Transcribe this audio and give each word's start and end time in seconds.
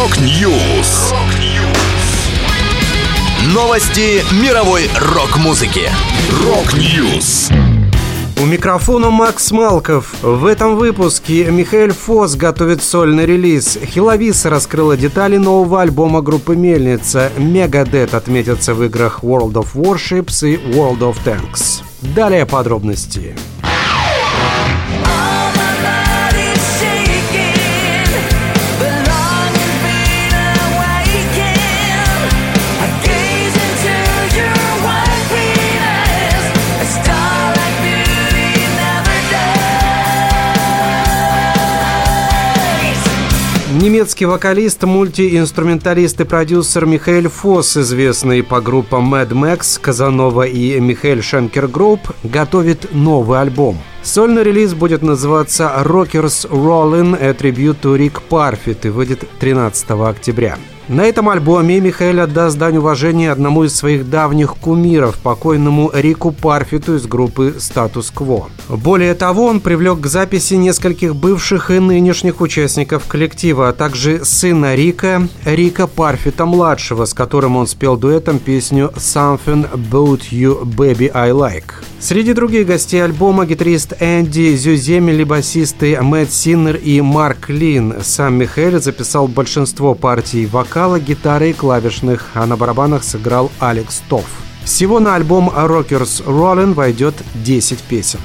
Rock 0.00 0.50
News. 0.50 1.12
Новости 3.52 4.22
мировой 4.42 4.88
рок-музыки. 4.98 5.90
Rock 6.42 6.90
News. 6.90 7.50
У 8.40 8.46
микрофона 8.46 9.10
Макс 9.10 9.50
Малков. 9.50 10.14
В 10.22 10.46
этом 10.46 10.76
выпуске 10.76 11.50
Михаэль 11.50 11.92
Фосс 11.92 12.34
готовит 12.36 12.82
сольный 12.82 13.26
релиз. 13.26 13.78
Хелависа 13.84 14.46
раскрыла 14.46 14.96
детали 14.96 15.36
нового 15.36 15.82
альбома 15.82 16.22
группы 16.22 16.56
Мельница. 16.56 17.30
Megadeth 17.36 18.14
отметятся 18.14 18.72
в 18.72 18.82
играх 18.82 19.18
World 19.22 19.52
of 19.52 19.74
Warships 19.74 20.48
и 20.48 20.56
World 20.56 21.00
of 21.00 21.16
Tanks. 21.26 21.82
Далее 22.00 22.46
подробности. 22.46 23.36
Немецкий 43.80 44.26
вокалист, 44.26 44.82
мультиинструменталист 44.82 46.20
и 46.20 46.24
продюсер 46.24 46.84
Михаэль 46.84 47.28
Фосс, 47.28 47.78
известный 47.78 48.42
по 48.42 48.60
группам 48.60 49.14
Mad 49.14 49.30
Max, 49.30 49.80
Casanova 49.80 50.42
и 50.42 50.78
Michael 50.78 51.22
Schenker 51.22 51.66
Group, 51.66 52.00
готовит 52.22 52.92
новый 52.92 53.40
альбом. 53.40 53.78
Сольный 54.02 54.42
релиз 54.42 54.72
будет 54.72 55.02
называться 55.02 55.70
«Rockers 55.84 56.48
Rollin' 56.50 57.16
A 57.20 57.32
Tribute 57.32 57.76
to 57.82 57.98
Rick 57.98 58.22
Parfitt» 58.30 58.78
и 58.84 58.88
выйдет 58.88 59.24
13 59.38 59.90
октября. 59.90 60.56
На 60.88 61.02
этом 61.02 61.28
альбоме 61.28 61.78
Михаэль 61.78 62.20
отдаст 62.20 62.58
дань 62.58 62.78
уважения 62.78 63.30
одному 63.30 63.62
из 63.62 63.76
своих 63.76 64.10
давних 64.10 64.56
кумиров, 64.56 65.18
покойному 65.18 65.90
Рику 65.94 66.32
Парфиту 66.32 66.96
из 66.96 67.06
группы 67.06 67.56
«Status 67.60 68.10
Quo». 68.10 68.48
Более 68.68 69.14
того, 69.14 69.44
он 69.44 69.60
привлек 69.60 70.00
к 70.00 70.06
записи 70.06 70.54
нескольких 70.54 71.14
бывших 71.14 71.70
и 71.70 71.78
нынешних 71.78 72.40
участников 72.40 73.04
коллектива, 73.06 73.68
а 73.68 73.72
также 73.72 74.24
сына 74.24 74.74
Рика, 74.74 75.28
Рика 75.44 75.86
Парфита-младшего, 75.86 77.04
с 77.04 77.14
которым 77.14 77.56
он 77.56 77.68
спел 77.68 77.96
дуэтом 77.96 78.40
песню 78.40 78.90
«Something 78.96 79.70
About 79.70 80.22
You 80.32 80.64
Baby 80.64 81.08
I 81.14 81.30
Like». 81.30 81.84
Среди 82.00 82.32
других 82.32 82.66
гостей 82.66 83.04
альбома 83.04 83.44
гитарист 83.44 83.92
Энди 84.00 84.56
Зюземели, 84.56 85.22
басисты 85.22 86.00
Мэтт 86.00 86.32
Синнер 86.32 86.76
и 86.76 87.02
Марк 87.02 87.50
Лин. 87.50 87.96
Сам 88.02 88.38
Михаил 88.38 88.80
записал 88.80 89.28
большинство 89.28 89.94
партий 89.94 90.46
вокала, 90.46 90.98
гитары 90.98 91.50
и 91.50 91.52
клавишных, 91.52 92.28
а 92.32 92.46
на 92.46 92.56
барабанах 92.56 93.04
сыграл 93.04 93.52
Алекс 93.60 94.02
Тофф. 94.08 94.24
Всего 94.64 94.98
на 94.98 95.14
альбом 95.14 95.50
Rockers 95.50 96.24
Rollin' 96.24 96.72
войдет 96.72 97.14
10 97.34 97.78
песен. 97.80 98.18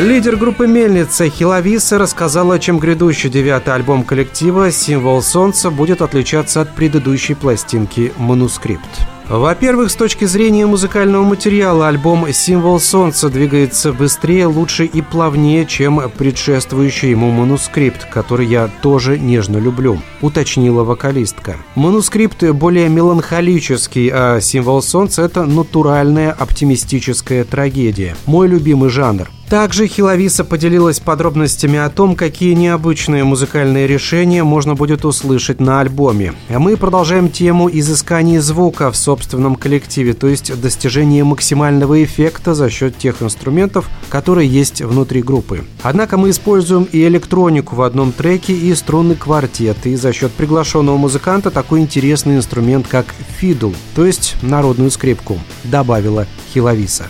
Лидер 0.00 0.34
группы 0.34 0.66
«Мельница» 0.66 1.28
Хелависа 1.28 1.98
рассказала, 1.98 2.58
чем 2.58 2.80
грядущий 2.80 3.30
девятый 3.30 3.74
альбом 3.74 4.02
коллектива 4.02 4.72
«Символ 4.72 5.22
солнца» 5.22 5.70
будет 5.70 6.02
отличаться 6.02 6.60
от 6.62 6.74
предыдущей 6.74 7.34
пластинки 7.34 8.12
«Манускрипт». 8.16 8.88
Во-первых, 9.28 9.90
с 9.92 9.94
точки 9.94 10.24
зрения 10.24 10.66
музыкального 10.66 11.22
материала, 11.22 11.86
альбом 11.86 12.26
«Символ 12.32 12.80
солнца» 12.80 13.30
двигается 13.30 13.92
быстрее, 13.92 14.46
лучше 14.46 14.84
и 14.84 15.00
плавнее, 15.00 15.64
чем 15.64 16.10
предшествующий 16.10 17.10
ему 17.10 17.30
манускрипт, 17.30 18.04
который 18.06 18.46
я 18.46 18.68
тоже 18.82 19.16
нежно 19.16 19.58
люблю, 19.58 20.02
уточнила 20.20 20.82
вокалистка. 20.82 21.56
Манускрипт 21.76 22.42
более 22.42 22.88
меланхолический, 22.88 24.10
а 24.12 24.40
«Символ 24.40 24.82
солнца»— 24.82 25.22
это 25.24 25.44
натуральная 25.44 26.32
оптимистическая 26.32 27.44
трагедия. 27.44 28.16
Мой 28.26 28.48
любимый 28.48 28.90
жанр. 28.90 29.30
Также 29.48 29.86
Хелависа 29.86 30.42
поделилась 30.42 31.00
подробностями 31.00 31.78
о 31.78 31.90
том, 31.90 32.16
какие 32.16 32.54
необычные 32.54 33.24
музыкальные 33.24 33.86
решения 33.86 34.42
можно 34.42 34.74
будет 34.74 35.04
услышать 35.04 35.60
на 35.60 35.80
альбоме. 35.80 36.32
А 36.48 36.58
мы 36.58 36.76
продолжаем 36.76 37.28
тему 37.28 37.68
изыскания 37.70 38.40
звука 38.40 38.90
в 38.90 38.96
собственном 38.96 39.56
коллективе, 39.56 40.14
то 40.14 40.28
есть 40.28 40.60
достижения 40.60 41.24
максимального 41.24 42.02
эффекта 42.02 42.54
за 42.54 42.70
счет 42.70 42.96
тех 42.96 43.22
инструментов, 43.22 43.88
которые 44.08 44.48
есть 44.48 44.80
внутри 44.80 45.22
группы. 45.22 45.64
Однако 45.82 46.16
мы 46.16 46.30
используем 46.30 46.84
и 46.90 47.04
электронику 47.04 47.76
в 47.76 47.82
одном 47.82 48.12
треке, 48.12 48.54
и 48.54 48.74
струнный 48.74 49.14
квартет, 49.14 49.76
и 49.84 49.94
за 49.96 50.12
счет 50.12 50.32
приглашенного 50.32 50.96
музыканта 50.96 51.50
такой 51.50 51.80
интересный 51.80 52.36
инструмент, 52.36 52.86
как 52.88 53.06
фидл, 53.38 53.72
то 53.94 54.06
есть 54.06 54.36
народную 54.42 54.90
скрипку, 54.90 55.38
добавила 55.64 56.26
Хиловиса. 56.52 57.06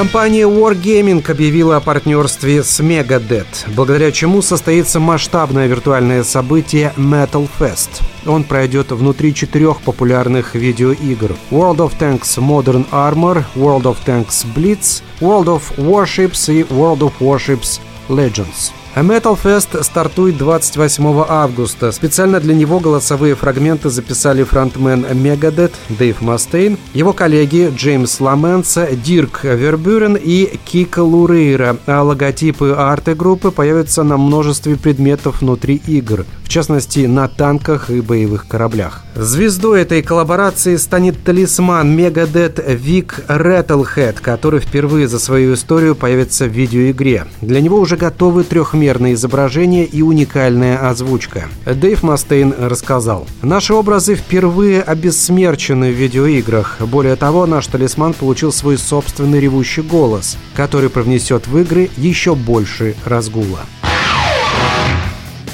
Компания 0.00 0.48
Wargaming 0.48 1.30
объявила 1.30 1.76
о 1.76 1.80
партнерстве 1.80 2.64
с 2.64 2.80
Megadeth, 2.80 3.70
благодаря 3.76 4.10
чему 4.10 4.40
состоится 4.40 4.98
масштабное 4.98 5.66
виртуальное 5.66 6.24
событие 6.24 6.94
Metal 6.96 7.46
Fest. 7.58 8.00
Он 8.24 8.44
пройдет 8.44 8.92
внутри 8.92 9.34
четырех 9.34 9.82
популярных 9.82 10.54
видеоигр 10.54 11.36
World 11.50 11.80
of 11.80 11.92
Tanks 12.00 12.38
Modern 12.38 12.88
Armor, 12.90 13.44
World 13.54 13.82
of 13.82 13.98
Tanks 14.06 14.46
Blitz, 14.56 15.02
World 15.20 15.48
of 15.48 15.76
Warships 15.76 16.50
и 16.50 16.64
World 16.72 17.02
of 17.02 17.12
Warships 17.20 17.78
Legends. 18.08 18.72
Metal 18.96 19.38
Fest 19.40 19.82
стартует 19.84 20.36
28 20.36 21.24
августа. 21.28 21.92
Специально 21.92 22.40
для 22.40 22.54
него 22.54 22.80
голосовые 22.80 23.36
фрагменты 23.36 23.88
записали 23.88 24.42
фронтмен 24.42 25.04
Megadeth 25.04 25.72
Дэйв 25.88 26.20
Мастейн, 26.20 26.76
его 26.92 27.12
коллеги 27.12 27.72
Джеймс 27.74 28.20
Ламенса, 28.20 28.88
Дирк 28.92 29.44
Вербюрен 29.44 30.18
и 30.20 30.58
Кика 30.64 31.00
Лурейра, 31.00 31.76
а 31.86 32.02
логотипы 32.02 32.74
арты 32.76 33.14
группы 33.14 33.52
появятся 33.52 34.02
на 34.02 34.16
множестве 34.16 34.76
предметов 34.76 35.40
внутри 35.40 35.80
игр, 35.86 36.26
частности 36.50 37.00
на 37.00 37.28
танках 37.28 37.90
и 37.90 38.00
боевых 38.00 38.48
кораблях. 38.48 39.02
Звездой 39.14 39.82
этой 39.82 40.02
коллаборации 40.02 40.76
станет 40.76 41.22
талисман 41.22 41.98
Megadeth 41.98 42.74
Вик 42.74 43.24
Rattlehead, 43.28 44.20
который 44.22 44.60
впервые 44.60 45.08
за 45.08 45.18
свою 45.18 45.54
историю 45.54 45.94
появится 45.94 46.46
в 46.46 46.48
видеоигре. 46.48 47.26
Для 47.42 47.60
него 47.60 47.78
уже 47.78 47.96
готовы 47.96 48.44
трех 48.44 48.70
трехмерное 48.70 49.14
изображение 49.14 49.84
и 49.84 50.02
уникальная 50.02 50.88
озвучка. 50.88 51.48
Дэйв 51.66 52.02
Мастейн 52.02 52.54
рассказал. 52.56 53.26
Наши 53.42 53.74
образы 53.74 54.14
впервые 54.14 54.82
обессмерчены 54.82 55.90
в 55.90 55.94
видеоиграх. 55.94 56.76
Более 56.80 57.16
того, 57.16 57.46
наш 57.46 57.66
талисман 57.66 58.12
получил 58.12 58.52
свой 58.52 58.78
собственный 58.78 59.40
ревущий 59.40 59.82
голос, 59.82 60.36
который 60.54 60.88
привнесет 60.88 61.46
в 61.48 61.58
игры 61.58 61.90
еще 61.96 62.34
больше 62.34 62.94
разгула. 63.04 63.60